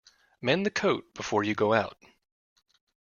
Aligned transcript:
Mend 0.41 0.65
the 0.65 0.71
coat 0.71 1.13
before 1.13 1.43
you 1.43 1.53
go 1.53 1.73
out. 1.73 1.95